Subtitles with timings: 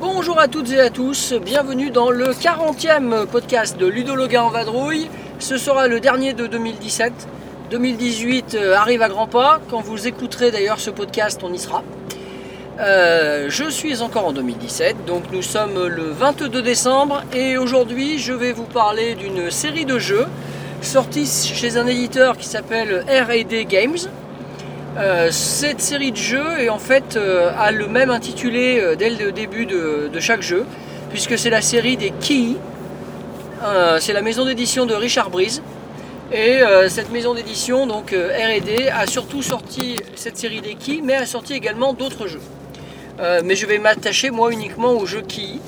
[0.00, 4.44] Bonjour à toutes et à tous, bienvenue dans le 40e podcast de Ludo le gars
[4.44, 5.10] en vadrouille.
[5.40, 7.12] Ce sera le dernier de 2017.
[7.70, 9.58] 2018 euh, arrive à grands pas.
[9.70, 11.82] Quand vous écouterez d'ailleurs ce podcast, on y sera.
[12.78, 18.34] Euh, je suis encore en 2017, donc nous sommes le 22 décembre et aujourd'hui je
[18.34, 20.26] vais vous parler d'une série de jeux
[20.82, 23.98] sortis chez un éditeur qui s'appelle R&D Games.
[24.98, 27.18] Euh, cette série de jeux est en fait
[27.56, 30.66] a le même intitulé dès le début de, de chaque jeu,
[31.08, 32.56] puisque c'est la série des Key.
[33.62, 35.62] Euh, c'est la maison d'édition de Richard Breeze.
[36.32, 41.00] Et euh, cette maison d'édition, donc euh, R&D, a surtout sorti cette série des Key,
[41.04, 42.40] mais a sorti également d'autres jeux.
[43.44, 45.58] Mais je vais m'attacher moi uniquement au jeu Key,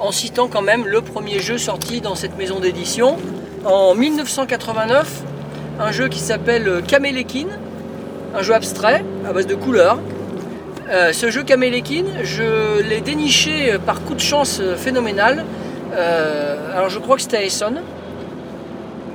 [0.00, 3.16] en citant quand même le premier jeu sorti dans cette maison d'édition
[3.64, 5.22] en 1989,
[5.78, 7.46] un jeu qui s'appelle Kamelekin,
[8.34, 10.00] un jeu abstrait à base de couleurs.
[10.90, 15.44] Ce jeu Kamelekin, je l'ai déniché par coup de chance phénoménal.
[15.96, 17.80] Euh, alors je crois que c'était à Essonne.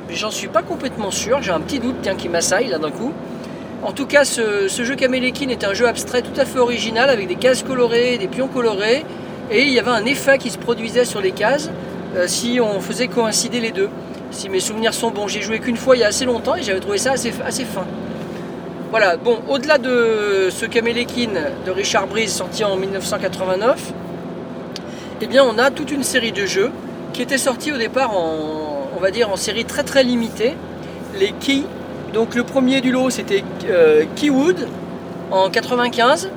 [0.09, 3.13] J'en suis pas complètement sûr, j'ai un petit doute tiens, qui m'assaille là d'un coup.
[3.83, 7.27] En tout cas, ce, jeu Kamelekin est un jeu abstrait tout à fait original avec
[7.27, 9.05] des cases colorées, des pions colorés.
[9.49, 11.69] Et il y avait un effet qui se produisait sur les cases
[12.15, 13.89] euh, si on faisait coïncider les deux.
[14.29, 16.63] Si mes souvenirs sont bons, j'ai joué qu'une fois il y a assez longtemps et
[16.63, 17.85] j'avais trouvé ça assez, fin.
[18.91, 21.31] Voilà, bon, au-delà de ce Kamelekin
[21.65, 23.93] de Richard Breeze sorti en 1989,
[25.23, 26.71] eh bien on a toute une série de jeux
[27.13, 28.47] qui étaient sortis au départ en,
[29.35, 30.55] série très très limitée.
[31.19, 31.63] Les Key,
[32.13, 34.67] donc le premier du lot c'était euh, Keywood
[35.29, 36.29] en 95.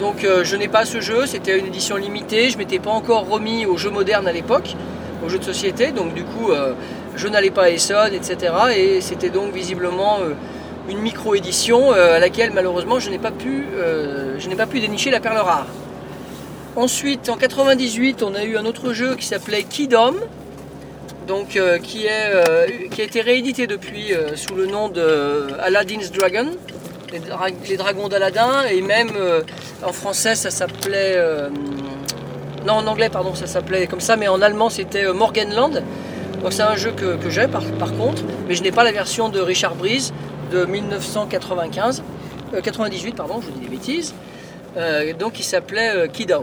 [0.00, 3.28] Donc euh, je n'ai pas ce jeu, c'était une édition limitée, je m'étais pas encore
[3.28, 4.74] remis aux jeux modernes à l'époque,
[5.24, 6.72] aux jeux de société, donc du coup euh,
[7.16, 8.52] je n'allais pas à Essonne, etc.
[8.76, 10.18] Et c'était donc visiblement
[10.88, 15.66] une micro-édition à laquelle malheureusement je n'ai pas pu dénicher la perle rare.
[16.76, 20.14] Ensuite en 98 on a eu un autre jeu qui s'appelait Kidom,
[21.28, 26.46] donc, euh, euh, qui a été réédité depuis euh, sous le nom de Aladdin's Dragon,
[27.12, 29.10] les, dra- les dragons d'Aladin, et même
[29.84, 31.16] en français ça s'appelait.
[32.66, 35.70] non, en anglais, pardon, ça s'appelait comme ça, mais en allemand c'était Morganland.
[36.42, 39.28] Donc c'est un jeu que, j'ai par, par contre, mais je n'ai pas la version
[39.28, 40.12] de Richard Breeze
[40.50, 42.02] de 1995,
[42.52, 44.12] euh, 98, pardon, je vous dis des bêtises.
[44.76, 46.42] Euh, donc il s'appelait euh, Kiddo.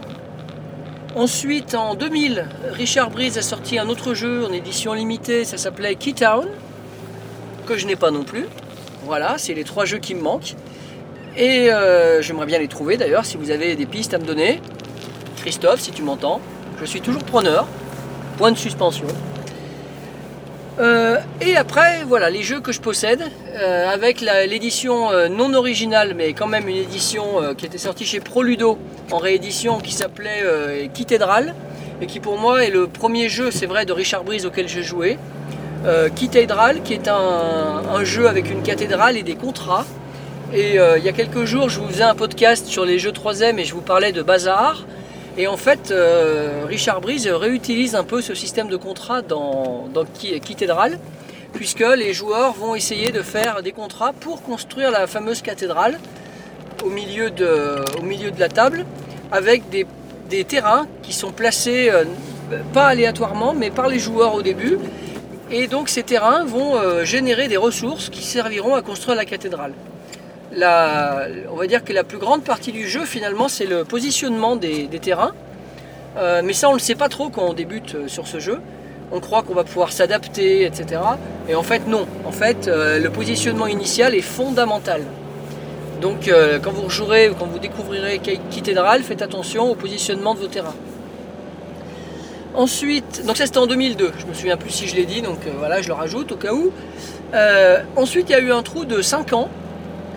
[1.14, 5.94] Ensuite, en 2000, Richard Breeze a sorti un autre jeu en édition limitée, ça s'appelait
[5.94, 6.46] Keytown,
[7.66, 8.46] que je n'ai pas non plus.
[9.04, 10.54] Voilà, c'est les trois jeux qui me manquent.
[11.36, 14.60] Et euh, j'aimerais bien les trouver d'ailleurs, si vous avez des pistes à me donner.
[15.36, 16.40] Christophe, si tu m'entends,
[16.80, 17.66] je suis toujours preneur.
[18.38, 19.06] Point de suspension.
[20.80, 23.22] Euh, et après, voilà, les jeux que je possède,
[23.54, 27.24] euh, avec l'édition euh, non originale, mais quand même une édition
[27.56, 28.78] qui était sortie chez Proludo
[29.10, 31.54] en réédition, qui s'appelait Cathedral,
[32.00, 34.82] et qui pour moi est le premier jeu, c'est vrai, de Richard Breeze auquel j'ai
[34.82, 35.18] joué.
[36.16, 39.84] Cathedral, qui est un, un jeu avec une cathédrale et des contrats.
[40.54, 43.58] Et il y a quelques jours, je vous faisais un podcast sur les jeux 3M
[43.58, 44.84] et je vous parlais de Bazar.
[45.38, 50.04] Et en fait, euh, Richard Breeze réutilise un peu ce système de contrat dans, dans
[50.04, 50.98] Cathedral,
[51.54, 55.98] puisque les joueurs vont essayer de faire des contrats pour construire la fameuse cathédrale
[56.84, 58.84] au milieu de, la table,
[59.30, 59.86] avec des,
[60.28, 62.04] des terrains qui sont placés euh,
[62.74, 64.78] pas aléatoirement, mais par les joueurs au début.
[65.50, 69.72] Et donc ces terrains vont euh, générer des ressources qui serviront à construire la cathédrale.
[70.54, 74.88] On va dire que la plus grande partie du jeu finalement c'est le positionnement des,
[75.00, 75.32] terrains.
[76.18, 78.38] Euh, mais ça on ne le sait pas trop quand on débute euh, sur ce
[78.38, 78.60] jeu.
[79.12, 81.00] On croit qu'on va pouvoir s'adapter, etc.
[81.48, 82.06] Et en fait non.
[82.26, 85.02] En fait euh, le positionnement initial est fondamental.
[86.02, 86.28] Donc
[86.64, 90.74] quand vous rejouerez ou quand vous découvrirez Cathédrale, faites attention au positionnement de vos terrains.
[92.54, 95.38] Ensuite, donc ça c'était en 2002, je me souviens plus si je l'ai dit, donc
[95.58, 96.72] voilà, je le rajoute au cas où.
[97.94, 99.48] Ensuite, il y a eu un trou de 5 ans,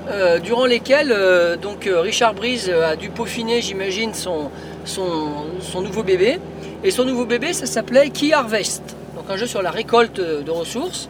[0.10, 4.50] euh, durant lesquels euh, donc, euh, Richard Breeze a dû peaufiner, j'imagine, son,
[4.86, 5.30] son,
[5.62, 6.40] son nouveau bébé.
[6.84, 8.84] Et son nouveau bébé, ça s'appelait Key Harvest,
[9.16, 11.08] donc un jeu sur la récolte de ressources,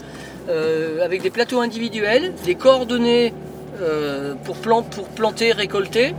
[0.50, 3.34] euh, avec des plateaux individuels, des coordonnées
[3.82, 6.14] euh, pour, plan- pour planter, récolter.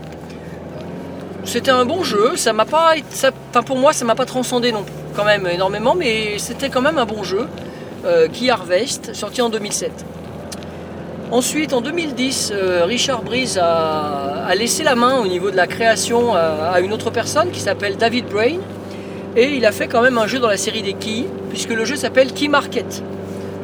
[1.44, 3.30] C'était un bon jeu, ça m'a pas, ça,
[3.64, 4.84] pour moi ça m'a pas transcendé non
[5.14, 7.46] quand même énormément, mais c'était quand même un bon jeu.
[8.04, 9.90] Euh, Key Harvest, sorti en 2007.
[11.32, 16.34] Ensuite, en 2010, euh, Richard Breeze a, laissé la main au niveau de la création
[16.34, 18.58] à, à une autre personne qui s'appelle David Brain.
[19.34, 21.84] Et il a fait quand même un jeu dans la série des Keys, puisque le
[21.84, 23.02] jeu s'appelle Key Market.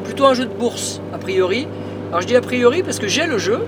[0.03, 1.67] Plutôt un jeu de bourse, a priori.
[2.09, 3.59] Alors je dis a priori parce que j'ai le jeu,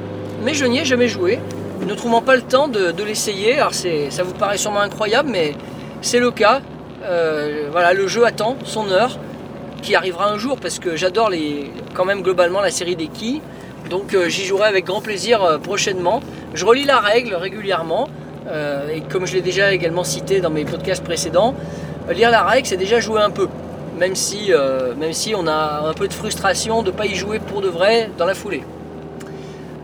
[0.43, 1.39] mais je n'y ai jamais joué,
[1.87, 3.57] ne trouvant pas le temps de, l'essayer.
[3.57, 5.55] Alors ça vous paraît sûrement incroyable, mais
[6.01, 6.61] c'est le cas.
[7.03, 9.17] Euh, voilà, le jeu attend son heure,
[9.81, 11.31] qui arrivera un jour, parce que j'adore
[11.93, 13.41] quand même globalement la série des Keys.
[13.89, 16.21] Donc euh, j'y jouerai avec grand plaisir euh, prochainement.
[16.53, 18.07] Je relis la règle régulièrement,
[18.47, 21.53] euh, et comme je l'ai déjà également cité dans mes podcasts précédents,
[22.11, 23.47] lire la règle c'est déjà jouer un peu.
[23.97, 24.51] Même si,
[25.37, 28.25] on a un peu de frustration de ne pas y jouer pour de vrai dans
[28.25, 28.63] la foulée.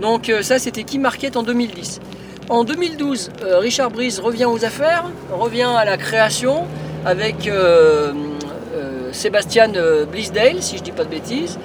[0.02, 2.02] Donc ça c'était Key Market en 2010.
[2.50, 6.66] En 2012, euh, Richard Breeze revient aux affaires, revient à la création
[7.06, 7.50] avec
[9.12, 9.72] Sébastien
[10.12, 11.58] Blisdale, si je dis pas de bêtises,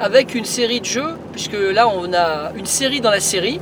[0.00, 3.60] avec une série de jeux, puisque là on a une série dans la série,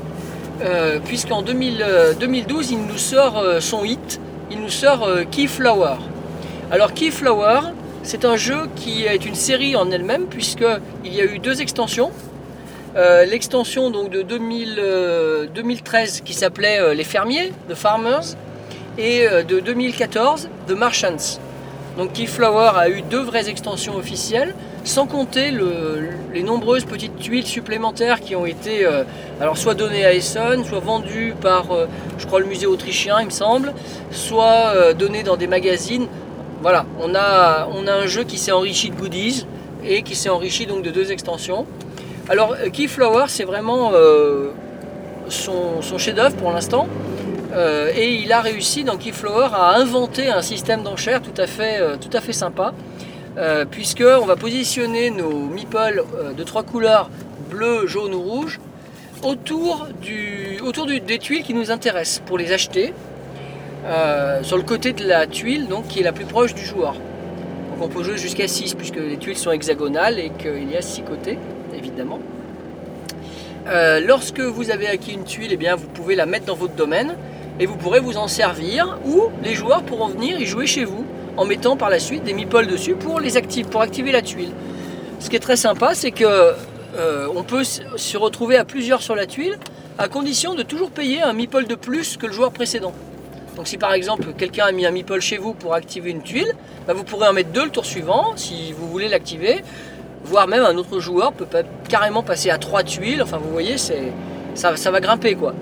[0.63, 4.21] euh, puisqu'en 2000, euh, 2012 il nous sort euh, son hit,
[4.51, 5.97] il nous sort euh, Keyflower.
[6.71, 7.61] Alors Keyflower,
[8.03, 12.11] c'est un jeu qui est une série en elle-même, puisqu'il y a eu deux extensions.
[12.95, 18.37] L'extension de 2000, euh, 2013 qui s'appelait Les Fermiers, The Farmers,
[18.99, 21.39] et de 2014, The Marchants.
[21.97, 27.47] Donc Keyflower a eu deux vraies extensions officielles, sans compter le- les nombreuses petites tuiles
[27.47, 29.05] supplémentaires qui ont été euh,
[29.41, 31.87] alors soit données à Essen, soit vendues par, euh,
[32.19, 33.73] je crois, le musée autrichien, il me semble,
[34.11, 36.07] soit euh, données dans des magazines.
[36.63, 39.47] Voilà, on a, on a un jeu qui s'est enrichi de goodies
[39.85, 41.67] et qui s'est enrichi donc de deux extensions.
[42.29, 43.91] Alors Keyflower, c'est vraiment
[45.29, 46.87] son, chef-d'œuvre pour l'instant.
[47.97, 52.17] Et il a réussi dans Keyflower à inventer un système d'enchères tout à fait, tout
[52.17, 52.73] à fait sympa.
[53.39, 57.09] Euh, puisque on va positionner nos meeples euh, de trois couleurs
[57.49, 58.61] bleu, jaune ou rouge
[59.23, 62.93] autour, du, autour des tuiles qui nous intéressent pour les acheter
[63.87, 66.93] euh, sur le côté de la tuile donc qui est la plus proche du joueur.
[66.93, 70.83] Donc on peut jouer jusqu'à 6 puisque les tuiles sont hexagonales et qu'il y a
[70.83, 71.39] 6 côtés
[71.75, 72.19] évidemment.
[74.05, 77.15] Lorsque vous avez acquis une tuile, eh bien, vous pouvez la mettre dans votre domaine
[77.61, 81.07] et vous pourrez vous en servir ou les joueurs pourront venir y jouer chez vous
[81.37, 84.51] en mettant par la suite des meeples dessus pour les activer, pour activer la tuile.
[85.19, 89.15] Ce qui est très sympa, c'est que euh, on peut se retrouver à plusieurs sur
[89.15, 89.59] la tuile
[89.99, 92.93] à condition de toujours payer un meeple de plus que le joueur précédent.
[93.57, 96.53] Donc si par exemple quelqu'un a mis un meeple chez vous pour activer une tuile,
[96.87, 99.63] bah, vous pourrez en mettre deux le tour suivant si vous voulez l'activer,
[100.25, 101.47] voire même un autre joueur peut
[101.89, 103.23] carrément passer à trois tuiles.
[103.23, 105.55] Enfin vous voyez, ça, va grimper quoi.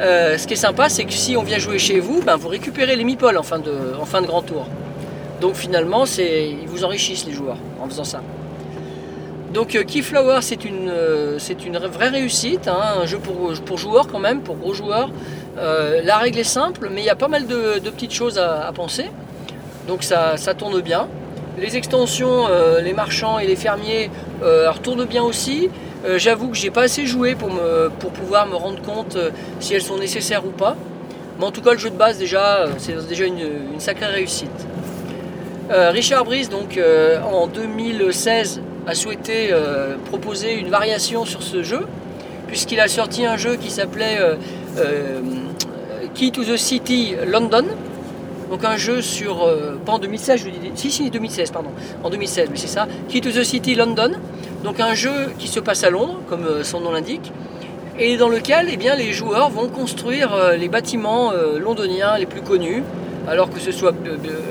[0.00, 2.48] Euh, ce qui est sympa, c'est que si on vient jouer chez vous, ben, vous
[2.48, 3.58] récupérez les meeples en en fin
[4.20, 4.66] de grand tour.
[5.40, 8.20] Donc finalement, ils vous enrichissent les joueurs en faisant ça.
[9.52, 13.78] Donc euh, Keyflower, c'est une, euh, c'est une vraie réussite, hein, un jeu pour, pour
[13.78, 15.10] joueurs quand même, pour gros joueurs.
[15.56, 18.70] Euh, la règle est simple, mais il y a pas mal de, petites choses à,
[18.74, 19.06] penser.
[19.88, 21.08] Donc ça, ça tourne bien.
[21.58, 22.48] Les extensions,
[22.82, 24.10] les marchands et les fermiers
[24.42, 25.70] euh, tournent bien aussi.
[26.16, 29.16] J'avoue que j'ai pas assez joué pour, me, pour pouvoir me rendre compte
[29.58, 30.76] si elles sont nécessaires ou pas.
[31.38, 34.66] Mais en tout cas, le jeu de base, déjà, c'est déjà une sacrée réussite.
[35.70, 41.64] Euh, Richard Brice, donc euh, en 2016, a souhaité euh, proposer une variation sur ce
[41.64, 41.86] jeu,
[42.46, 44.18] puisqu'il a sorti un jeu qui s'appelait
[46.14, 47.64] Key to the City London.
[48.48, 49.44] Donc un jeu sur,
[49.84, 51.70] pas en 2016, je dis, si si 2016 pardon,
[52.04, 54.12] en 2016, mais c'est ça, Key to the City London.
[54.62, 57.32] Donc un jeu qui se passe à Londres, comme son nom l'indique,
[57.98, 62.84] et dans lequel eh bien, les joueurs vont construire les bâtiments londoniens les plus connus,
[63.26, 63.92] alors que ce soit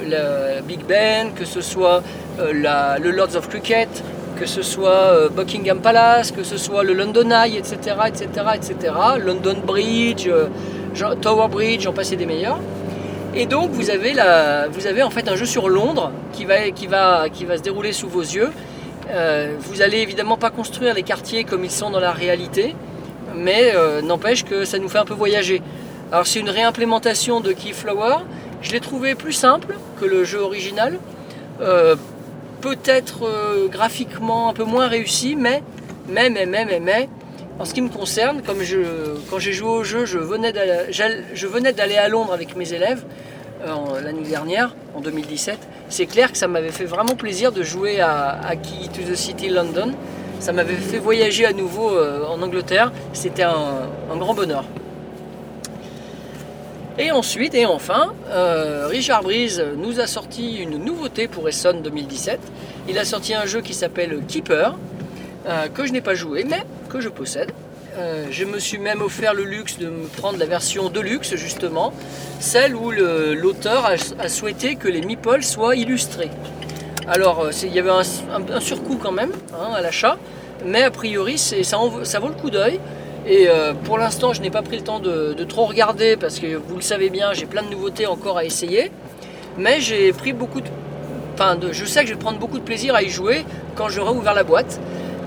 [0.08, 2.04] la Big Ben, que ce soit
[2.40, 3.90] euh, le Lords of Cricket,
[4.38, 8.94] que ce soit euh, Buckingham Palace, que ce soit le London Eye, etc., etc., etc.,
[9.24, 10.48] London Bridge, euh,
[11.22, 12.60] Tower Bridge, j'en passais des meilleurs.
[13.34, 16.70] Et donc vous avez, la, vous avez en fait un jeu sur Londres qui va,
[16.72, 18.50] qui va, qui va se dérouler sous vos yeux.
[19.60, 22.76] Vous allez évidemment pas construire les quartiers comme ils sont dans la réalité,
[23.36, 25.62] mais n'empêche que ça nous fait un peu voyager.
[26.12, 28.18] Alors c'est une réimplémentation de Keyflower.
[28.62, 31.00] Je l'ai trouvé plus simple que le jeu original.
[31.62, 31.96] Euh,
[32.62, 35.62] Peut-être euh, graphiquement un peu moins réussi, mais,
[36.10, 37.10] mais, mais, mais, mais, mais,
[37.60, 38.58] en ce qui me concerne, comme
[39.30, 43.04] quand j'ai joué au jeu, je venais d'aller à Londres avec mes élèves
[43.68, 45.60] euh, l'année dernière, en 2017.
[45.90, 49.50] C'est clair que ça m'avait fait vraiment plaisir de jouer à, Key to the City
[49.50, 49.92] London.
[50.40, 51.92] Ça m'avait fait voyager à nouveau
[52.28, 52.92] en Angleterre.
[53.14, 54.64] C'était un grand bonheur.
[56.98, 62.40] Et ensuite, et enfin, euh, Richard Breeze nous a sorti une nouveauté pour Essonne 2017.
[62.88, 64.78] Il a sorti un jeu qui s'appelle Keeper.
[65.48, 67.52] euh, que je n'ai pas joué, mais que je possède.
[67.98, 71.36] Euh, je me suis même offert le luxe de me prendre la version de luxe,
[71.36, 71.94] justement,
[72.40, 76.32] celle où l'auteur a, souhaité que les meeples soient illustrés.
[77.08, 80.18] Alors, il y avait un, surcoût quand même hein, à l'achat,
[80.66, 82.80] mais a priori, ça vaut le coup d'œil.
[83.28, 86.56] Et euh, pour l'instant, je n'ai pas pris le temps de, trop regarder parce que
[86.56, 88.92] vous le savez bien, j'ai plein de nouveautés encore à essayer.
[89.58, 90.68] Mais j'ai pris beaucoup de.
[91.34, 94.12] Enfin, je sais que je vais prendre beaucoup de plaisir à y jouer quand j'aurai
[94.12, 94.80] ouvert la boîte.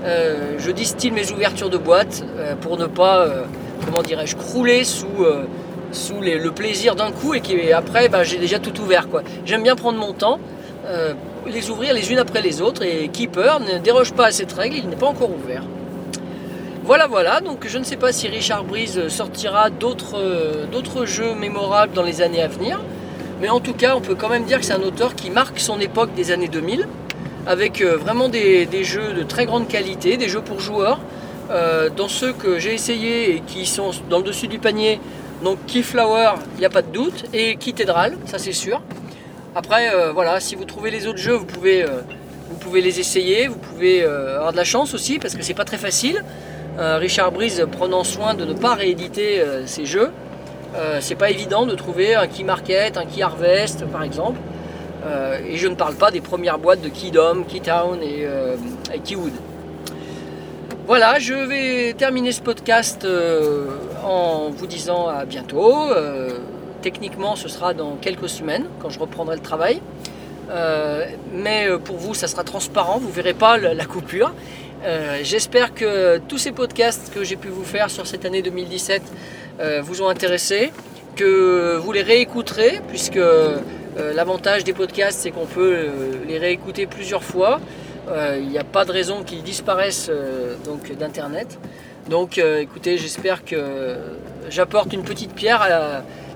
[0.05, 3.27] Euh, je distille mes ouvertures de boîte euh, pour ne pas,
[3.85, 5.07] comment dirais-je, crouler sous,
[6.21, 9.07] le plaisir d'un coup et qu'après, ben, j'ai déjà tout ouvert.
[9.45, 10.39] J'aime bien prendre mon temps,
[11.47, 14.77] les ouvrir les unes après les autres et Keeper ne déroge pas à cette règle,
[14.77, 15.63] il n'est pas encore ouvert.
[16.89, 21.35] Voilà, voilà, donc je ne sais pas si Richard Breeze sortira d'autres euh, d'autres jeux
[21.35, 22.79] mémorables dans les années à venir,
[23.39, 25.59] mais en tout cas, on peut quand même dire que c'est un auteur qui marque
[25.59, 26.87] son époque des années 2000,
[27.45, 30.99] avec euh, vraiment des, jeux de très grande qualité, des jeux pour joueurs.
[31.51, 34.99] Euh, dans ceux que j'ai essayés et qui sont dans le dessus du panier,
[35.43, 38.81] donc Keyflower, il n'y a pas de doute, et Cathedral, ça c'est sûr.
[39.55, 41.85] Après, voilà, si vous trouvez les autres jeux, vous pouvez,
[42.49, 45.65] vous pouvez les essayer, vous pouvez avoir de la chance aussi, parce que c'est pas
[45.65, 46.23] très facile.
[46.77, 50.11] Euh, Richard Breeze prenant soin de ne pas rééditer euh, ses jeux.
[50.75, 54.39] Euh, c'est pas évident de trouver un Key Market, un Key Harvest par exemple.
[55.47, 58.27] Et je ne parle pas des premières boîtes de Keydom, Keytown et,
[58.93, 59.31] et Keywood.
[60.85, 63.07] Voilà, je vais terminer ce podcast
[64.05, 65.85] en vous disant à bientôt.
[66.81, 69.81] Techniquement, ce sera dans quelques semaines quand je reprendrai le travail.
[71.33, 74.33] Mais pour vous, ça sera transparent, vous verrez pas la coupure.
[74.83, 79.01] Euh, J'espère que tous ces podcasts que j'ai pu vous faire sur cette année 2017
[79.59, 80.71] euh, vous ont intéressé,
[81.15, 83.57] que vous les réécouterez, puisque euh,
[84.15, 85.87] l'avantage des podcasts, c'est qu'on peut
[86.27, 87.59] les réécouter plusieurs fois.
[88.37, 90.09] Il n'y a pas de raison qu'ils disparaissent
[90.65, 91.59] donc d'internet.
[92.09, 93.97] Donc écoutez, j'espère que
[94.49, 95.61] j'apporte une petite pierre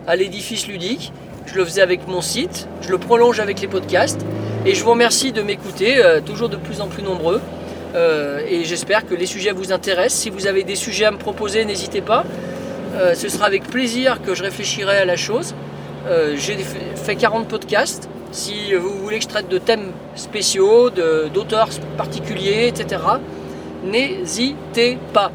[0.05, 1.11] à, l'édifice ludique.
[1.47, 4.21] Je le faisais avec mon site, je le prolonge avec les podcasts.
[4.67, 7.41] Et je vous remercie de m'écouter, toujours de plus en plus nombreux.
[7.95, 10.21] Euh, et j'espère que les sujets vous intéressent.
[10.21, 12.25] Si vous avez des sujets à me proposer, n'hésitez pas.
[12.95, 15.53] Euh, ce sera avec plaisir que je réfléchirai à la chose.
[16.07, 18.09] Euh, J'ai fait 40 podcasts.
[18.31, 22.99] Si vous voulez que je traite de thèmes spéciaux, d'auteurs particuliers, etc.,
[23.85, 25.31] n'hésitez pas.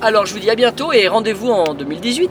[0.00, 2.30] Alors je vous dis à bientôt et rendez-vous en 2018.